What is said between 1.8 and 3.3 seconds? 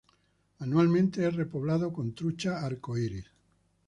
con trucha arcoíris.